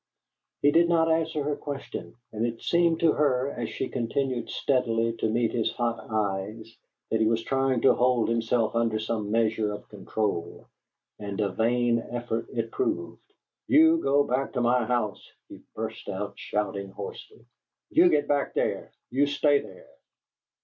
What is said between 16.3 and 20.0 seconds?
shouting hoarsely. "You get back there! You stay there!"